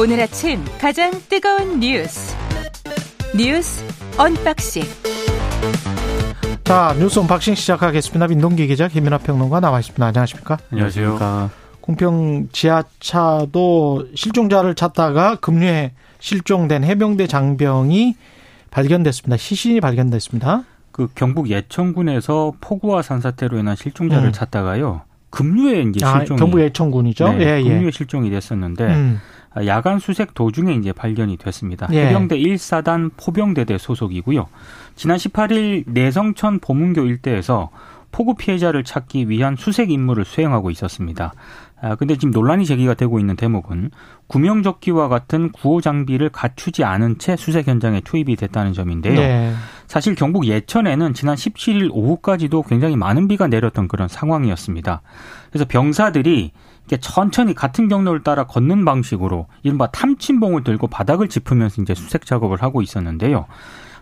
[0.00, 2.34] 오늘 아침 가장 뜨거운 뉴스
[3.36, 3.84] 뉴스
[4.18, 4.82] 언박싱
[6.64, 8.26] 자 뉴스 언박싱 시작하겠습니다.
[8.28, 10.04] 민동기 기자 김민하 평론가 나와 있습니다.
[10.04, 10.58] 안녕하십니까?
[10.72, 11.50] 안녕하세요.
[11.82, 18.16] 궁평 지하차도 실종자를 찾다가 급류에 실종된 해병대 장병이
[18.70, 19.36] 발견됐습니다.
[19.36, 20.64] 시신이 발견됐습니다.
[20.90, 24.32] 그 경북 예천군에서 폭우와 산사태로 인한 실종자를 음.
[24.32, 25.02] 찾다가요.
[25.30, 27.32] 급류에 이제 아, 실종이 아, 경북 예천군이죠.
[27.34, 27.68] 네, 예, 예.
[27.68, 29.20] 급류에 실종이 됐었는데 음.
[29.66, 31.88] 야간 수색 도중에 이제 발견이 됐습니다.
[31.92, 32.06] 예.
[32.06, 34.48] 해병대 1사단 포병대대 소속이고요.
[34.96, 37.70] 지난 18일 내성천 보문교 일대에서
[38.12, 41.32] 폭우 피해자를 찾기 위한 수색 임무를 수행하고 있었습니다.
[41.84, 43.90] 아, 근데 지금 논란이 제기가 되고 있는 대목은
[44.28, 49.14] 구명조끼와 같은 구호 장비를 갖추지 않은 채 수색 현장에 투입이 됐다는 점인데요.
[49.14, 49.52] 네.
[49.88, 55.02] 사실 경북 예천에는 지난 17일 오후까지도 굉장히 많은 비가 내렸던 그런 상황이었습니다.
[55.50, 56.52] 그래서 병사들이
[56.86, 62.62] 이렇게 천천히 같은 경로를 따라 걷는 방식으로 이른바 탐침봉을 들고 바닥을 짚으면서 이제 수색 작업을
[62.62, 63.46] 하고 있었는데요.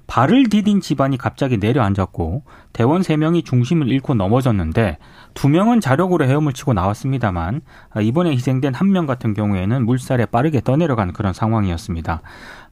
[0.07, 4.99] 발을 디딘 집안이 갑자기 내려앉았고 대원 3명이 중심을 잃고 넘어졌는데
[5.35, 7.61] 2명은 자력으로 헤엄을 치고 나왔습니다만
[8.03, 12.23] 이번에 희생된 한 명 같은 경우에는 물살에 빠르게 떠내려간 그런 상황이었습니다.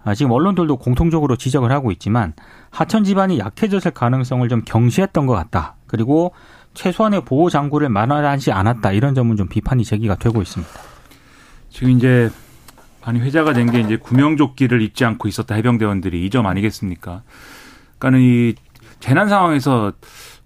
[0.05, 2.33] 아, 지금 언론들도 공통적으로 지적을 하고 있지만
[2.71, 5.77] 하천 집안이 약해졌을 가능성을 좀 경시했던 것 같다.
[5.87, 6.33] 그리고
[6.75, 8.93] 최소한의 보호 장구를 마련하지 않았다.
[8.93, 10.73] 이런 점은 좀 비판이 제기가 되고 있습니다.
[11.71, 12.31] 지금 이제
[13.09, 17.23] 많이 회자가 된 게 이제 구명조끼를 입지 않고 있었다 해병대원들이 이 점 아니겠습니까?
[17.99, 18.55] 그러니까는 이
[19.01, 19.93] 재난 상황에서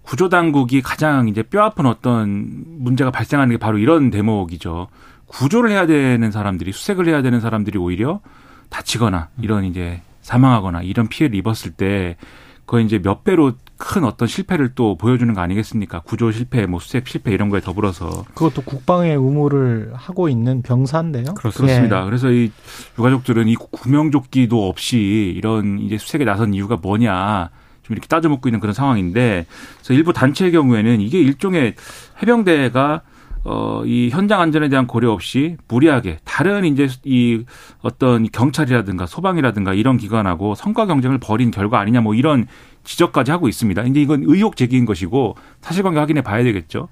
[0.03, 4.89] 구조 당국이 가장 이제 뼈 아픈 어떤 문제가 발생하는 게 바로 이런 대목이죠.
[5.27, 8.21] 구조를 해야 되는 사람들이 수색을 해야 되는 사람들이 오히려
[8.69, 12.17] 다치거나 이런 이제 사망하거나 이런 피해를 입었을 때
[12.65, 16.03] 그거 이제 몇 배로 큰 어떤 실패를 또 보여주는 거 아니겠습니까?
[16.03, 21.35] 구조 실패, 뭐 수색 실패 이런 거에 더불어서 그것도 국방의 의무를 하고 있는 병사인데요.
[21.35, 22.03] 그렇습니다.
[22.03, 22.05] 예.
[22.05, 22.53] 그래서 이
[22.97, 27.51] 유가족들은 이 구명조끼도 없이 이런 이제 수색에 나선 이유가 뭐냐
[27.83, 29.47] 좀 이렇게 따져묻고 있는 그런 상황인데
[29.79, 31.75] 그래서 일부 단체의 경우에는 이게 일종의
[32.23, 33.03] 해병대가
[33.45, 37.45] 어, 이 현장 안전에 대한 고려 없이 무리하게 다른 이제 이
[37.81, 42.47] 어떤 경찰이라든가 소방이라든가 이런 기관하고 성과 경쟁을 벌인 결과 아니냐 뭐 이런
[42.85, 43.83] 지적까지 하고 있습니다.
[43.83, 46.89] 이제 이건 의혹 제기인 것이고 사실관계 확인해 봐야 되겠죠.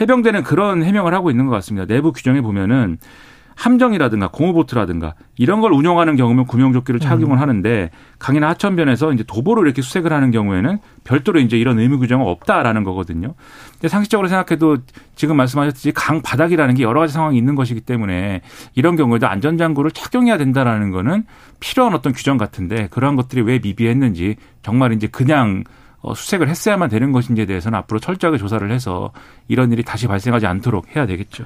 [0.00, 1.86] 해병대는 그런 해명을 하고 있는 것 같습니다.
[1.86, 2.98] 내부 규정에 보면은
[3.56, 7.40] 함정이라든가 공호보트라든가 이런 걸 운영하는 경우면 구명조끼를 착용을 음.
[7.40, 12.84] 하는데 강이나 하천변에서 이제 도보로 이렇게 수색을 하는 경우에는 별도로 이제 이런 의무 규정은 없다라는
[12.84, 13.34] 거거든요.
[13.72, 14.78] 근데 상식적으로 생각해도
[15.14, 18.42] 지금 말씀하셨듯이 강 바닥이라는 게 여러 가지 상황이 있는 것이기 때문에
[18.74, 21.24] 이런 경우에도 안전장구를 착용해야 된다라는 거는
[21.60, 25.64] 필요한 어떤 규정 같은데 그러한 것들이 왜 미비했는지 정말 이제 그냥
[26.02, 29.12] 어, 수색을 했어야만 되는 것인지에 대해서는 앞으로 철저하게 조사를 해서
[29.48, 31.44] 이런 일이 다시 발생하지 않도록 해야 되겠죠.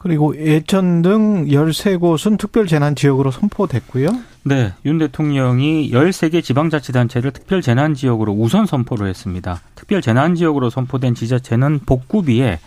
[0.00, 4.08] 그리고 예천 등 13곳은 특별재난지역으로 선포됐고요.
[4.44, 9.60] 네, 윤 대통령이 13개 지방자치단체를 특별재난지역으로 우선 선포를 했습니다.
[9.74, 12.60] 특별재난지역으로 선포된 지자체는 복구비에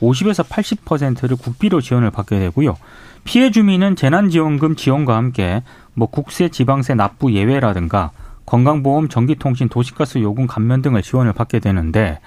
[0.00, 2.76] 50에서 80%를 국비로 지원을 받게 되고요.
[3.24, 5.62] 피해 주민은 재난지원금 지원과 함께
[5.92, 8.12] 뭐 국세, 지방세 납부 예외라든가
[8.46, 12.18] 건강보험, 전기통신, 도시가스 요금 감면 등을 지원을 받게 되는데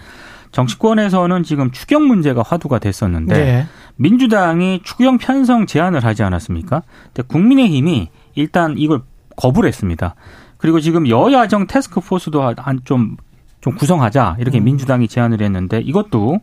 [0.52, 3.68] 정치권에서는 지금 추경 문제가 화두가 됐었는데 네.
[4.02, 6.82] 민주당이 추경 편성 제안을 하지 않았습니까?
[7.14, 9.02] 근데 국민의힘이 일단 이걸
[9.36, 10.16] 거부를 했습니다.
[10.58, 13.18] 그리고 지금 여야정 테스크포스도 좀,
[13.62, 14.64] 좀 구성하자 이렇게 음.
[14.64, 16.40] 민주당이 제안을 했는데 이것도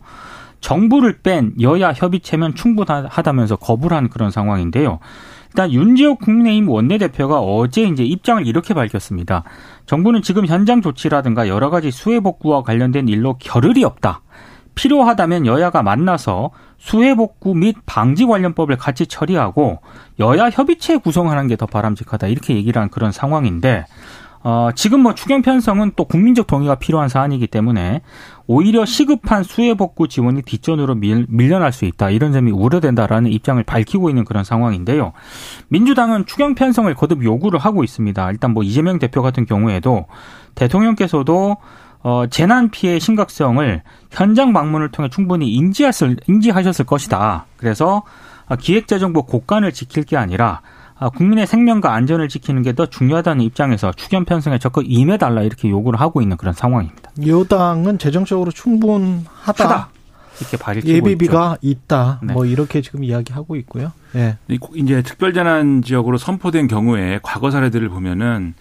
[0.61, 5.01] 정부를 뺀 여야 협의체면 충분하다면서 거부를 한 그런 상황인데요.
[5.49, 9.43] 일단 윤지호 국민의힘 원내대표가 어제 이제 입장을 이렇게 밝혔습니다.
[9.87, 14.21] 정부는 지금 현장 조치라든가 여러 가지 수해 복구와 관련된 일로 겨를이 없다.
[14.75, 19.81] 필요하다면 여야가 만나서 수해 복구 및 방지 관련법을 같이 처리하고
[20.19, 23.85] 여야 협의체 구성하는 게 더 바람직하다 이렇게 얘기를 한 그런 상황인데
[24.45, 28.03] 어, 지금 뭐 추경 편성은 또 국민적 동의가 필요한 사안이기 때문에
[28.47, 32.11] 오히려 시급한 수해 복구 지원이 뒷전으로 밀, 밀려날 수 있다.
[32.11, 35.13] 이런 점이 우려된다라는 입장을 밝히고 있는 그런 상황인데요.
[35.69, 38.31] 민주당은 추경 편성을 거듭 요구를 하고 있습니다.
[38.31, 40.07] 일단 뭐 이재명 대표 같은 경우에도
[40.55, 41.57] 대통령께서도
[42.03, 47.47] 어, 재난 피해 심각성을 현장 방문을 통해 충분히 인지하셨을, 인지하셨을 것이다.
[47.57, 48.03] 그래서
[48.61, 50.61] 기획재정부 곳간을 지킬 게 아니라
[51.01, 56.01] 아, 국민의 생명과 안전을 지키는 게 더 중요하다는 입장에서 추경 편성에 적극 임해달라 이렇게 요구를
[56.01, 57.11] 하고 있는 그런 상황입니다.
[57.27, 59.25] 여당은 재정적으로 충분하다.
[59.45, 59.89] 하다.
[60.41, 61.69] 이렇게 밝히고 예비비가 있죠.
[61.85, 62.21] 있다.
[62.23, 62.33] 네.
[62.33, 63.93] 뭐 이렇게 지금 이야기하고 있고요.
[64.15, 64.39] 예.
[64.47, 64.59] 네.
[64.77, 68.55] 이제 특별재난 지역으로 선포된 경우에 과거 사례들을 보면은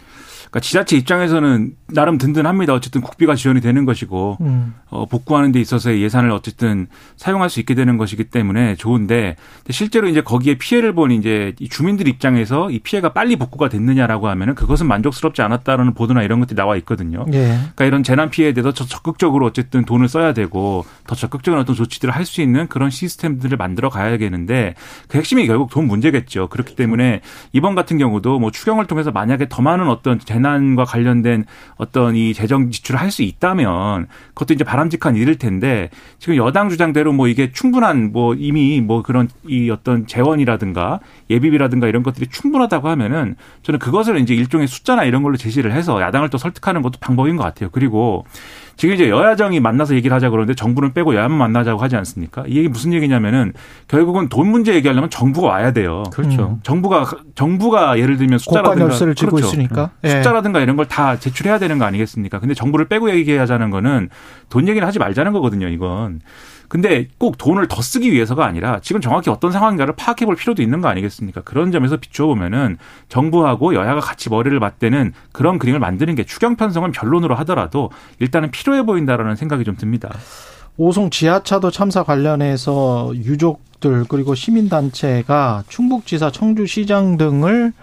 [0.49, 2.73] 그러니까 지자체 입장에서는 나름 든든합니다.
[2.73, 4.75] 어쨌든 국비가 지원이 되는 것이고 음.
[4.89, 9.35] 어, 복구하는 데 있어서의 예산을 어쨌든 사용할 수 있게 되는 것이기 때문에 좋은데
[9.69, 14.87] 실제로 이제 거기에 피해를 본 이제 주민들 입장에서 이 피해가 빨리 복구가 됐느냐라고 하면은 그것은
[14.87, 17.25] 만족스럽지 않았다라는 보도나 이런 것들이 나와 있거든요.
[17.33, 17.57] 예.
[17.57, 22.27] 그러니까 이런 재난 피해에 대해서 적극적으로 어쨌든 돈을 써야 되고 더 적극적인 어떤 조치들을 할
[22.27, 24.75] 수 있는 그런 시스템들을 만들어 가야되는데
[25.07, 26.49] 그 핵심이 결국 돈 문제겠죠.
[26.49, 27.21] 그렇기 때문에
[27.53, 31.45] 이번 같은 경우도 뭐 추경을 통해서 만약에 더 많은 어떤 재 난과 관련된
[31.75, 35.89] 어떤 이 재정 지출을 할 수 있다면 그것도 이제 바람직한 일일 텐데
[36.19, 40.99] 지금 여당 주장대로 뭐 이게 충분한 뭐 이미 뭐 그런 이 어떤 재원이라든가
[41.29, 46.29] 예비비라든가 이런 것들이 충분하다고 하면은 저는 그것을 이제 일종의 숫자나 이런 걸로 제시를 해서 야당을
[46.29, 47.69] 또 설득하는 것도 방법인 것 같아요.
[47.71, 48.25] 그리고
[48.77, 52.43] 지금 이제 여야정이 만나서 얘기를 하자 그러는데 정부는 빼고 여야만 만나자고 하지 않습니까?
[52.47, 53.53] 이 얘기 무슨 얘기냐면은
[53.87, 56.03] 결국은 돈 문제 얘기하려면 정부가 와야 돼요.
[56.13, 56.51] 그렇죠.
[56.55, 56.59] 음.
[56.63, 59.47] 정부가 정부가 예를 들면 숫자라든가 열쇠를 쥐고 그렇죠.
[59.49, 60.09] 있으니까 예.
[60.09, 62.39] 숫자라든가 이런 걸 다 제출해야 되는 거 아니겠습니까?
[62.39, 64.09] 근데 정부를 빼고 얘기하자는 거는
[64.49, 65.67] 돈 얘기는 하지 말자는 거거든요.
[65.67, 66.21] 이건.
[66.69, 70.81] 근데 꼭 돈을 더 쓰기 위해서가 아니라 지금 정확히 어떤 상황인가를 파악해 볼 필요도 있는
[70.81, 71.41] 거 아니겠습니까?
[71.41, 72.77] 그런 점에서 비추어 보면은
[73.07, 77.89] 정부하고 여야가 같이 머리를 맞대는 그런 그림을 만드는 게 추경 편성은 변론으로 하더라도
[78.19, 80.09] 일단은 필요 해 보인다라는 생각이 좀 듭니다.
[80.77, 87.73] 오송 지하차도 참사 관련해서 유족들 그리고 시민단체가 충북지사 청주시장 등을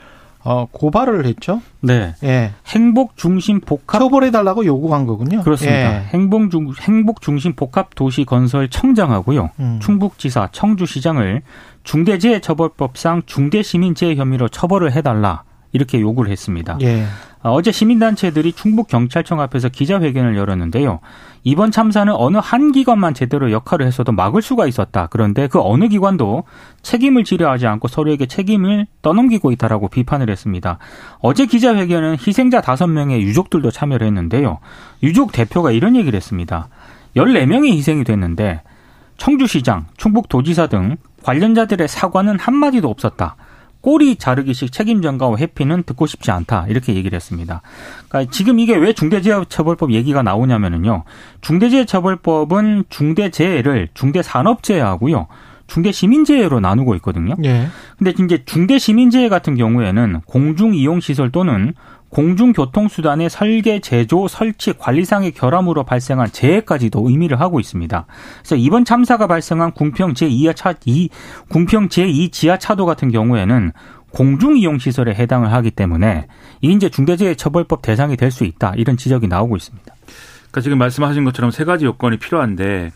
[0.46, 1.62] 어, 고발을 했죠.
[1.80, 2.14] 네.
[2.22, 2.52] 예.
[2.66, 5.42] 행복 중심 복합 처벌해 달라고 요구한 거군요.
[5.42, 5.94] 그렇습니다.
[5.94, 6.04] 예.
[6.12, 9.50] 행복 중 행복 중심 복합 도시 건설 청장하고요.
[9.58, 9.78] 음.
[9.82, 11.40] 충북지사 청주시장을
[11.84, 15.44] 중대재해처벌법상 중대시민재해 혐의로 처벌을 해 달라.
[15.74, 16.78] 이렇게 요구를 했습니다.
[16.82, 17.04] 예.
[17.42, 21.00] 아, 어제 시민단체들이 충북 경찰청 앞에서 기자회견을 열었는데요.
[21.42, 25.08] 이번 참사는 어느 한 기관만 제대로 역할을 했어도 막을 수가 있었다.
[25.10, 26.44] 그런데 그 어느 기관도
[26.82, 30.78] 책임을 지려 하지 않고 서로에게 책임을 떠넘기고 있다라고 비판을 했습니다.
[31.18, 34.60] 어제 기자회견은 희생자 다섯 명의 유족들도 참여를 했는데요.
[35.02, 36.68] 유족 대표가 이런 얘기를 했습니다.
[37.16, 38.62] 14명이 희생이 됐는데
[39.16, 43.36] 청주시장, 충북도지사 등 관련자들의 사과는 한마디도 없었다.
[43.84, 47.60] 꼬리 자르기식 책임 전가와 회피는 듣고 싶지 않다 이렇게 얘기를 했습니다.
[48.08, 51.04] 그러니까 지금 이게 왜 중대재해처벌법 얘기가 나오냐면은요.
[51.42, 55.26] 중대재해처벌법은 중대재해를 중대산업재해하고요.
[55.66, 57.34] 중대시민재해로 나누고 있거든요.
[57.44, 57.68] 예.
[57.98, 61.74] 근데 이제 중대시민재해 같은 경우에는 공중이용시설 또는
[62.14, 68.06] 공중교통수단의 설계, 제조, 설치, 관리상의 결함으로 발생한 재해까지도 의미를 하고 있습니다.
[68.38, 71.08] 그래서 이번 참사가 발생한 궁평 제2차, 하 2,
[71.48, 73.72] 궁평 제2 지하차도 같은 경우에는
[74.12, 76.28] 공중이용시설에 해당을 하기 때문에
[76.60, 78.74] 이게 이제 중대재해처벌법 대상이 될 수 있다.
[78.76, 79.84] 이런 지적이 나오고 있습니다.
[80.50, 82.92] 그러니까 지금 말씀하신 것처럼 세 가지 요건이 필요한데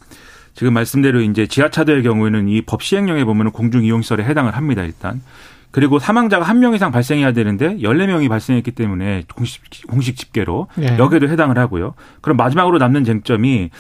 [0.55, 5.21] 지금 말씀대로 이제 지하차도의 경우에는 이 법 시행령에 보면 공중이용시설에 해당을 합니다, 일단.
[5.71, 10.97] 그리고 사망자가 한 명 이상 발생해야 되는데 14명이 발생했기 때문에 공식, 공식 집계로 네.
[10.99, 11.95] 여기에도 해당을 하고요.
[12.21, 13.71] 그럼 마지막으로 남는 쟁점이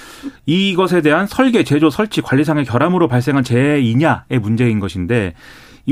[0.47, 5.35] 이것에 대한 설계, 제조, 설치, 관리상의 결함으로 발생한 재해이냐의 문제인 것인데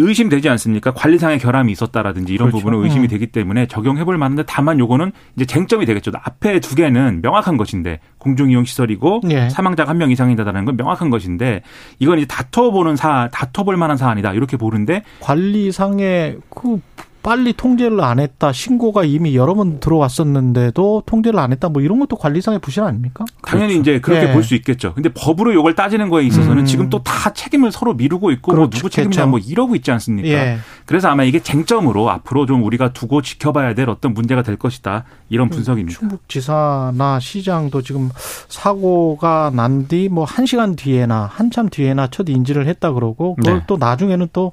[0.00, 0.93] 의심되지 않습니까?
[0.93, 2.64] 관리상의 결함이 있었다라든지 이런 그렇죠.
[2.64, 3.08] 부분은 의심이 음.
[3.08, 6.12] 되기 때문에 적용해 볼 만한데 다만 요거는 이제 쟁점이 되겠죠.
[6.22, 9.48] 앞에 두 개는 명확한 것인데 공중 이용 시설이고 예.
[9.48, 11.62] 사망자가 한 명 이상이다라는 건 명확한 것인데
[11.98, 16.81] 이건 이제 다퉈 보는 사 다퉈 볼 만한 사안이다 이렇게 보는데 관리상의 그
[17.26, 18.52] 빨리 통제를 안 했다.
[18.52, 21.69] 신고가 이미 여러 번 들어왔었는데도 통제를 안 했다.
[21.69, 23.25] 뭐 이런 것도 관리상의 부실 아닙니까?
[23.43, 23.81] 당연히 그렇죠.
[23.90, 24.32] 이제 그렇게 네.
[24.32, 24.94] 볼수 있겠죠.
[24.94, 26.64] 근데 법으로 이걸 따지는 거에 있어서는 음.
[26.66, 30.28] 지금 또 다 책임을 서로 미루고 있고 뭐 누구 책임이냐 뭐 이러고 있지 않습니까?
[30.28, 30.59] 예.
[30.85, 35.02] 그래서 아마 이게 쟁점으로 앞으로 좀 우리가 두고 지켜봐야 될 어떤 문제가 될 것이다.
[35.28, 35.99] 이런 분석입니다.
[35.99, 38.11] 충북지사나 시장도 지금
[38.49, 43.64] 사고가 난 뒤 뭐 한 시간 뒤에나 한참 뒤에나 첫 인지를 했다 그러고 그걸 네.
[43.66, 44.52] 또 나중에는 또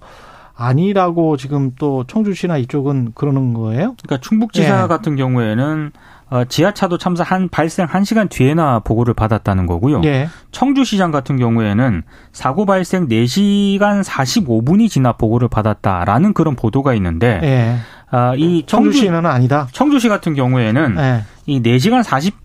[0.55, 3.95] 아니라고 지금 또 청주시나 이쪽은 그러는 거예요?
[4.01, 4.87] 그러니까 충북지사 예.
[4.87, 5.91] 같은 경우에는
[6.29, 10.01] 어, 지하차도 참사 한 발생 1시간 뒤에나 보고를 받았다는 거고요.
[10.05, 10.29] 예.
[10.51, 17.75] 청주시장 같은 경우에는 사고 발생 4시간 45분이 지나 보고를 받았다라는 그런 보도가 있는데 예.
[18.09, 19.67] 아, 이 청주 시는 아니다.
[19.71, 21.23] 청주시 같은 경우에는 예.
[21.45, 22.03] 이 4시간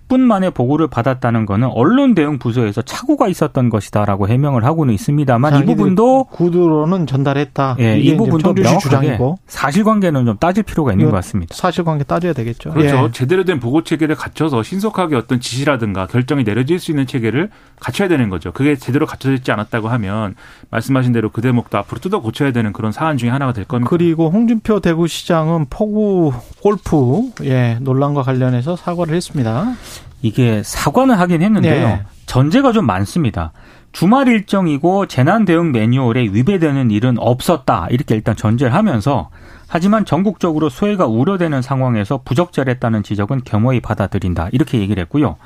[0.08, 5.64] 40분 만에 보고를 받았다는 거는 언론 대응 부서에서 착오가 있었던 것이다라고 해명을 하고는 있습니다만 이
[5.66, 7.76] 부분도 구두로는 전달했다.
[7.78, 9.38] 예, 이 부분도 명확하게 주장이고.
[9.46, 11.54] 사실관계는 좀 따질 필요가 있는 것 같습니다.
[11.54, 12.70] 사실관계 따져야 되겠죠.
[12.70, 13.04] 그렇죠.
[13.04, 13.12] 예.
[13.12, 18.28] 제대로 된 보고 체계를 갖춰서 신속하게 어떤 지시라든가 결정이 내려질 수 있는 체계를 갖춰야 되는
[18.28, 18.52] 거죠.
[18.52, 20.34] 그게 제대로 갖춰져 있지 않았다고 하면
[20.70, 23.88] 말씀하신 대로 그 대목도 앞으로 뜯어 고쳐야 되는 그런 사안 중에 하나가 될 겁니다.
[23.90, 29.74] 그리고 홍준표 대구시장은 포구 골프 예, 논란과 관련해서 사과를 했습니다.
[30.22, 31.88] 이게 사과는 하긴 했는데요.
[31.88, 32.02] 네.
[32.26, 33.52] 전제가 좀 많습니다.
[33.92, 37.88] 주말 일정이고 재난 대응 매뉴얼에 위배되는 일은 없었다.
[37.90, 39.30] 이렇게 일단 전제를 하면서
[39.66, 44.48] 하지만 전국적으로 소외가 우려되는 상황에서 부적절했다는 지적은 겸허히 받아들인다.
[44.52, 45.36] 이렇게 얘기를 했고요.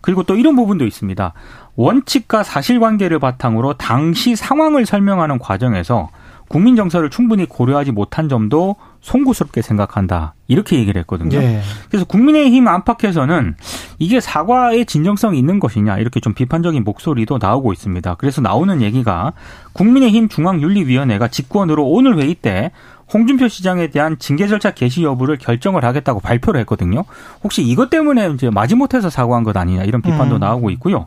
[0.00, 1.32] 그리고 또 이런 부분도 있습니다.
[1.76, 6.10] 원칙과 사실관계를 바탕으로 당시 상황을 설명하는 과정에서
[6.48, 10.34] 국민 정서를 충분히 고려하지 못한 점도 송구스럽게 생각한다.
[10.48, 11.38] 이렇게 얘기를 했거든요.
[11.38, 11.60] 예.
[11.88, 13.54] 그래서 국민의힘 안팎에서는
[13.98, 18.14] 이게 사과의 진정성이 있는 것이냐 이렇게 좀 비판적인 목소리도 나오고 있습니다.
[18.14, 19.32] 그래서 나오는 얘기가
[19.72, 22.70] 국민의힘 중앙윤리위원회가 직권으로 오늘 회의 때
[23.12, 27.04] 홍준표 시장에 대한 징계 절차 개시 여부를 결정을 하겠다고 발표를 했거든요.
[27.42, 30.40] 혹시 이것 때문에 이제 마지못해서 사과한 것 아니냐 이런 비판도 음.
[30.40, 31.06] 나오고 있고요.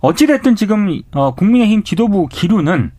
[0.00, 2.92] 어찌됐든 지금 어, 국민의힘 지도부 기류는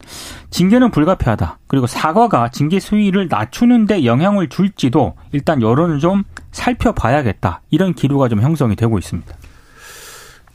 [0.49, 1.59] 징계는 불가피하다.
[1.67, 7.61] 그리고 사과가 징계 수위를 낮추는데 영향을 줄지도 일단 여론을 좀 살펴봐야겠다.
[7.69, 9.35] 이런 기류가 좀 형성이 되고 있습니다.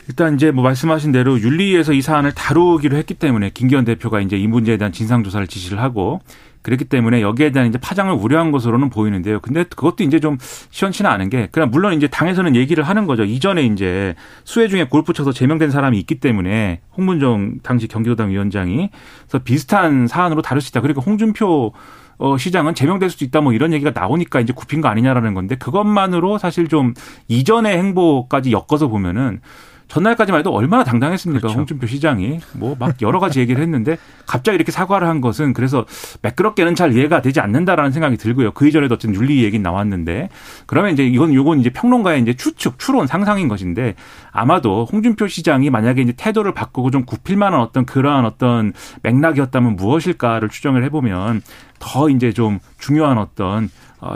[0.09, 4.47] 일단 이제 뭐 말씀하신 대로 윤리위에서 이 사안을 다루기로 했기 때문에 김기현 대표가 이제 이
[4.47, 6.21] 문제에 대한 진상 조사를 지시를 하고
[6.61, 9.39] 그렇기 때문에 여기에 대한 이제 파장을 우려한 것으로는 보이는데요.
[9.41, 10.37] 근데 그것도 이제 좀
[10.69, 13.23] 시원치는 않은 게 그냥 물론 이제 당에서는 얘기를 하는 거죠.
[13.23, 18.89] 이전에 이제 수해 중에 골프 쳐서 제명된 사람이 있기 때문에 홍문정 당시 경기도당 위원장이
[19.27, 20.81] 그래서 비슷한 사안으로 다룰 수 있다.
[20.81, 21.73] 그리고 홍준표
[22.17, 26.37] 어, 시장은 제명될 수도 있다 뭐 이런 얘기가 나오니까 이제 굽힌 거 아니냐라는 건데 그것만으로
[26.37, 26.93] 사실 좀
[27.27, 29.39] 이전의 행보까지 엮어서 보면은
[29.87, 31.41] 전날까지만 해도 얼마나 당당했습니까?
[31.41, 31.57] 그렇죠.
[31.59, 35.85] 홍준표 시장이 뭐 막 여러 가지 얘기를 했는데 갑자기 이렇게 사과를 한 것은 그래서
[36.21, 38.51] 매끄럽게는 잘 이해가 되지 않는다라는 생각이 들고요.
[38.51, 40.29] 그 이전에도 어쨌든 윤리 얘기 나왔는데
[40.65, 43.95] 그러면 이제 이건 요건 이제 평론가의 이제 추측, 추론, 상상인 것인데
[44.31, 50.49] 아마도 홍준표 시장이 만약에 이제 태도를 바꾸고 좀 굽힐 만한 어떤 그러한 어떤 맥락이었다면 무엇일까를
[50.49, 51.41] 추정을 해보면
[51.79, 53.69] 더 이제 좀 중요한 어떤 어,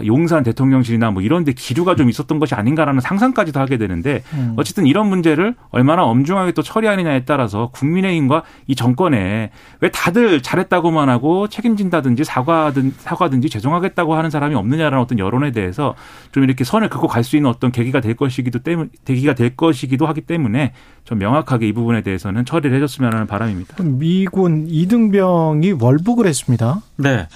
[0.05, 4.53] 용산 대통령실이나 뭐 이런 데 기류가 좀 있었던 것이 아닌가라는 상상까지도 하게 되는데 음.
[4.57, 11.47] 어쨌든 이런 문제를 얼마나 엄중하게 또 처리하느냐에 따라서 국민의힘과 이 정권에 왜 다들 잘했다고만 하고
[11.47, 15.95] 책임진다든지 사과든 사과든지 죄송하겠다고 하는 사람이 없느냐라는 어떤 여론에 대해서
[16.31, 20.07] 좀 이렇게 선을 긋고 갈 수 있는 어떤 계기가 될 것이기도 때문 계기가 될 것이기도
[20.07, 20.73] 하기 때문에
[21.03, 23.75] 좀 명확하게 이 부분에 대해서는 처리를 해줬으면 하는 바람입니다.
[23.83, 26.81] 미군 이등병이 월북을 했습니다.
[26.97, 27.27] 네.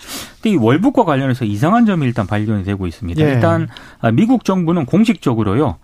[0.41, 3.21] 근데 이 월북과 관련해서 이상한 점이 일단 발견이 되고 있습니다.
[3.23, 3.29] 예.
[3.33, 3.67] 일단
[4.01, 5.77] 아, 미국 정부는 공식적으로요.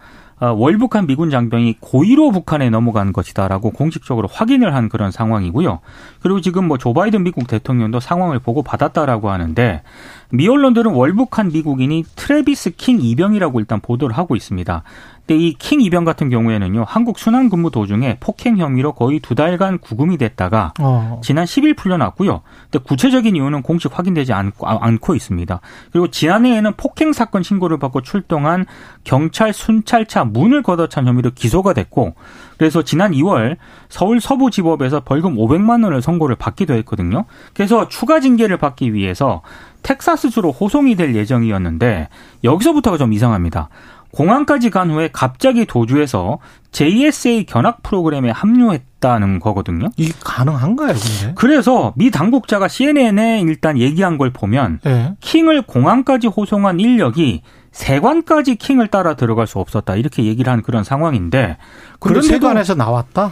[0.44, 5.80] 아, 월북한 미군 장병이 고의로 북한에 넘어간 것이다라고 공식적으로 확인을 한 그런 상황이고요.
[6.22, 9.84] 그리고 지금 뭐 조 바이든 미국 대통령도 상황을 보고 받았다라고 하는데
[10.34, 14.84] 미 언론들은 월북한 미국인이 트레비스 킹 이병이라고 일단 보도를 하고 있습니다.
[15.28, 19.78] 근데 이 킹 이병 같은 경우에는요, 한국 순환 근무 도중에 폭행 혐의로 거의 두 달간
[19.78, 21.22] 구금이 됐다가 어.
[21.24, 22.42] 지난 10일 풀려났고요.
[22.70, 25.62] 근데 구체적인 이유는 공식 확인되지 않고, 아, 않고 있습니다.
[25.92, 28.66] 그리고 지난해에는 폭행 사건 신고를 받고 출동한
[29.04, 32.16] 경찰 순찰차 문을 걷어찬 혐의로 기소가 됐고,
[32.58, 33.58] 그래서 지난 2월
[33.90, 37.26] 서울 서부지법에서 벌금 500만 원을 선고를 받기도 했거든요.
[37.54, 39.42] 그래서 추가 징계를 받기 위해서
[39.82, 42.10] 텍사스주로 호송이 될 예정이었는데
[42.44, 43.70] 여기서부터가 좀 이상합니다.
[44.12, 46.40] 공항까지 간 후에 갑자기 도주해서
[46.72, 49.88] JSA 견학 프로그램에 합류했다는 거거든요.
[49.98, 51.34] 이게 가능한가요, 근데?
[51.36, 55.14] 그래서 미 당국자가 CNN에 일단 얘기한 걸 보면 네.
[55.22, 61.58] 킹을 공항까지 호송한 인력이 세관까지 킹을 따라 들어갈 수 없었다 이렇게 얘기를 한 그런 상황인데
[62.00, 63.32] 그런데 세관에서 나왔다?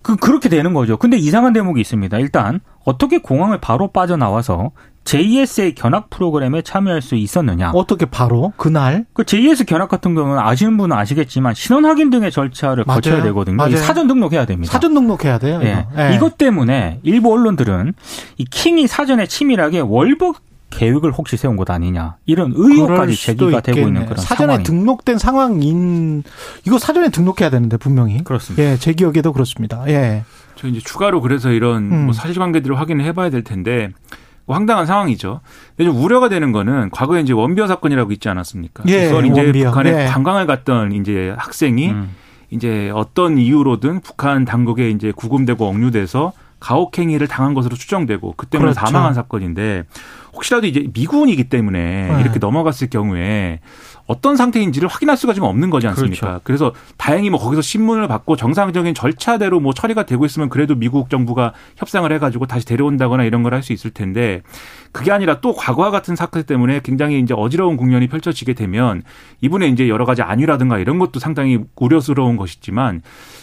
[0.00, 0.96] 그 그렇게 되는 거죠.
[0.96, 2.18] 근데 이상한 대목이 있습니다.
[2.18, 4.70] 일단 어떻게 공항을 바로 빠져나와서
[5.04, 7.72] JS의 견학 프로그램에 참여할 수 있었느냐?
[7.74, 9.04] 어떻게 바로 그날?
[9.12, 12.96] 그 JS 견학 같은 경우는 아시는 분은 아시겠지만 신원 확인 등의 절차를 맞아요.
[12.96, 13.56] 거쳐야 되거든요.
[13.56, 13.76] 맞아요.
[13.76, 14.72] 사전 등록해야 됩니다.
[14.72, 15.60] 사전 등록해야 돼요.
[15.62, 15.86] 예.
[15.94, 16.14] 네.
[16.16, 17.92] 이것 때문에 일부 언론들은
[18.38, 20.38] 이 킹이 사전에 치밀하게 월북
[20.70, 24.64] 계획을 혹시 세운 것 아니냐 이런 의혹까지 제기가 되고 있는 그런 사전에 상황이.
[24.64, 26.22] 등록된 상황인
[26.66, 28.62] 이거 사전에 등록해야 되는데 분명히 그렇습니다.
[28.64, 29.84] 예, 제 기억에도 그렇습니다.
[29.88, 30.24] 예.
[30.64, 32.04] 저 이제 추가로 그래서 이런 음.
[32.06, 33.90] 뭐 사실관계들을 확인을 해봐야 될 텐데
[34.46, 35.40] 뭐 황당한 상황이죠.
[35.76, 38.84] 근데 좀 우려가 되는 거는 과거에 이제 원비어 사건이라고 있지 않았습니까?
[38.86, 39.68] 예, 그걸 이제 원비어.
[39.70, 40.06] 북한에 예.
[40.06, 42.10] 관광을 갔던 이제 학생이 음.
[42.48, 48.86] 이제 어떤 이유로든 북한 당국에 이제 구금되고 억류돼서 가혹행위를 당한 것으로 추정되고 그 때문에 그렇죠.
[48.86, 49.84] 사망한 사건인데
[50.34, 52.20] 혹시라도 이제 미군이기 때문에 네.
[52.20, 53.60] 이렇게 넘어갔을 경우에
[54.06, 56.26] 어떤 상태인지를 확인할 수가 지금 없는 거지 않습니까?
[56.26, 56.40] 그렇죠.
[56.44, 61.54] 그래서 다행히 뭐 거기서 신문을 받고 정상적인 절차대로 뭐 처리가 되고 있으면 그래도 미국 정부가
[61.76, 64.42] 협상을 해가지고 다시 데려온다거나 이런 걸 할 수 있을 텐데
[64.92, 69.02] 그게 아니라 또 과거와 같은 사건 때문에 굉장히 이제 어지러운 국면이 펼쳐지게 되면
[69.40, 73.00] 이분의 이제 여러 가지 안위라든가 이런 것도 상당히 우려스러운 것이지만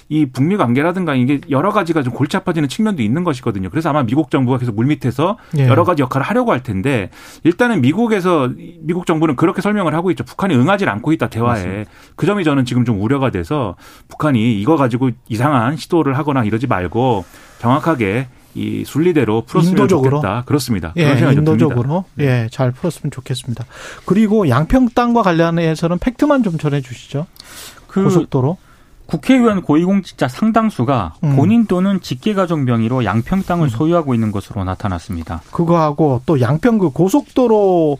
[0.09, 3.69] 이 북미 관계라든가 이게 여러 가지가 좀 골치 아파지는 측면도 있는 것이거든요.
[3.69, 5.67] 그래서 아마 미국 정부가 계속 물밑에서 예.
[5.67, 7.09] 여러 가지 역할을 하려고 할 텐데 있는데
[7.43, 8.49] 일단은 미국에서
[8.81, 10.23] 미국 정부는 그렇게 설명을 하고 있죠.
[10.23, 11.65] 북한이 응하지 않고 있다 대화에.
[11.65, 11.91] 맞습니다.
[12.15, 13.75] 그 점이 저는 지금 좀 우려가 돼서
[14.09, 17.23] 북한이 이거 가지고 이상한 시도를 하거나 이러지 말고
[17.59, 20.17] 정확하게 이 순리대로 풀었으면 인도적으로?
[20.17, 20.43] 좋겠다.
[20.45, 20.93] 그렇습니다.
[20.97, 22.25] 예, 인도적으로 네.
[22.25, 23.65] 예, 잘 풀었으면 좋겠습니다.
[24.05, 27.27] 그리고 양평 땅과 관련해서는 팩트만 좀 전해 주시죠.
[27.87, 28.57] 그 고속도로
[29.11, 31.35] 국회의원 고위공직자 상당수가 음.
[31.35, 33.69] 본인 또는 직계가족 명의로 양평 땅을 음.
[33.69, 35.41] 소유하고 있는 것으로 나타났습니다.
[35.51, 37.97] 그거하고 또 양평 그 고속도로에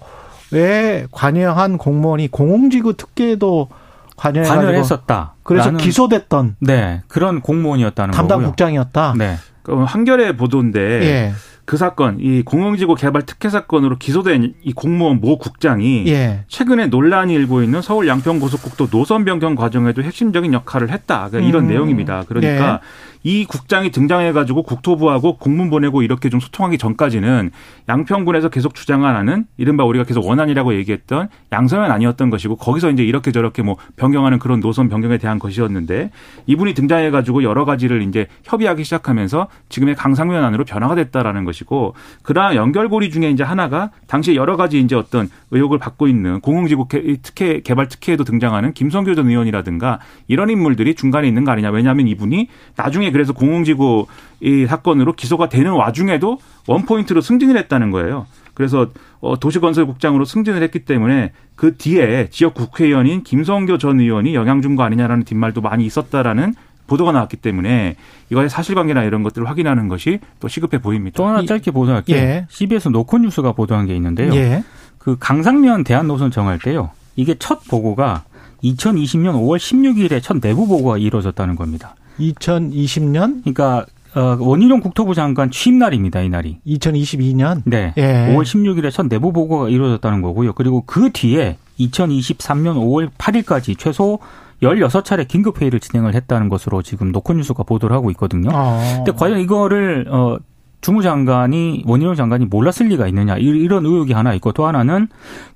[1.12, 3.68] 관여한 공무원이 공공지구 특계도
[4.15, 5.34] 관여를 했었다.
[5.44, 8.48] 그래서 기소됐던 네 그런 공무원이었다는 담당 거고요.
[8.48, 9.15] 국장이었다.
[9.18, 9.36] 네.
[9.63, 11.34] 그 한겨레 보도인데 예.
[11.72, 16.44] 그 사건, 이 공영지구 개발 특혜 사건으로 기소된 이 공무원 모 국장이 예.
[16.50, 21.30] 최근에 논란이 일고 있는 서울 양평고속국도 노선 변경 과정에도 핵심적인 역할을 했다.
[21.30, 21.68] 그러니까 이런 음.
[21.70, 22.25] 내용입니다.
[22.28, 23.11] 그러니까 예.
[23.24, 27.51] 이 국장이 등장해가지고 국토부하고 공문 보내고 이렇게 좀 소통하기 전까지는
[27.88, 33.62] 양평군에서 계속 주장하는 이른바 우리가 계속 원안이라고 얘기했던 양서면 아니었던 것이고 거기서 이제 이렇게 저렇게
[33.62, 36.12] 뭐 변경하는 그런 노선 변경에 대한 것이었는데
[36.48, 43.10] 이분이 등장해가지고 여러 가지를 이제 협의하기 시작하면서 지금의 강상면 안으로 변화가 됐다라는 것이고 그러한 연결고리
[43.12, 46.88] 중에 이제 하나가 당시 여러 가지 이제 어떤 의혹을 받고 있는 공흥지구
[47.22, 51.70] 특혜 개발 특혜에도 등장하는 김성교 전 의원이라든가 이런 인물들이 중간에 있는 거 아니냐.
[51.70, 54.06] 왜냐하면 이분이 나중에 그래서 공공지구
[54.41, 58.25] 이 사건으로 기소가 되는 와중에도 원포인트로 승진을 했다는 거예요.
[58.53, 58.88] 그래서
[59.22, 64.84] 어, 도시건설국장으로 승진을 했기 때문에 그 뒤에 지역 국회의원인 김성교 전 의원이 영향 준 거
[64.84, 66.53] 아니냐라는 뒷말도 많이 있었다라는
[66.88, 67.96] 보도가 나왔기 때문에
[68.30, 71.15] 이거의 사실관계나 이런 것들을 확인하는 것이 또 시급해 보입니다.
[71.18, 72.18] 또 하나 짧게 보도할게요.
[72.18, 72.46] 예.
[72.50, 74.34] CBS 노컷뉴스가 보도한 게 있는데요.
[74.36, 74.63] 예.
[74.98, 76.91] 그 강상면 대한 노선 정할 때요.
[77.15, 78.24] 이게 첫 보고가
[78.63, 81.96] 2020년 5월 16일에 첫 내부 보고가 이루어졌다는 겁니다.
[82.22, 83.42] 2020년?
[83.42, 86.58] 그러니까 어, 원희룡 국토부 장관 취임 날입니다, 이 날이.
[86.68, 87.62] 2022년?
[87.66, 87.94] 네.
[87.98, 88.34] 예.
[88.34, 90.54] 5월 16일에 첫 내부 보고가 이루어졌다는 거고요.
[90.54, 94.20] 그리고 그 뒤에 2023년 5월 8일까지 최소
[94.62, 98.50] 16차례 긴급 회의를 진행을 했다는 것으로 지금 노컷뉴스가 보도를 하고 있거든요.
[98.54, 98.80] 아.
[98.98, 100.38] 근데 과연 이거를, 어,
[100.81, 105.07] 주무장관이 원희룡 장관이 몰랐을 리가 있느냐 이런 의혹이 하나 있고 또 하나는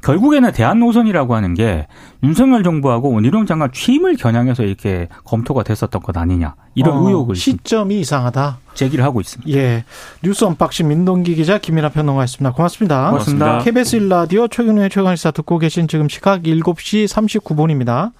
[0.03, 1.88] 결국에는 대한 노선이라고 하는 게
[2.24, 8.00] 윤석열 정부하고 원희룡 장관 취임을 겨냥해서 이렇게 검토가 됐었던 것 아니냐 이런 어, 의혹을 시점이
[8.00, 9.51] 이상하다 제기를 하고 있습니다.
[9.58, 9.84] 예,
[10.22, 12.51] 뉴스 언박싱 민동기 기자 김민하 평론가였습니다.
[12.53, 13.09] 고맙습니다.
[13.09, 13.59] 고맙습니다.
[13.59, 18.11] KBS 1라디오 최경영의 최강시사 듣고 계신 지금 시각 7시 39분입니다.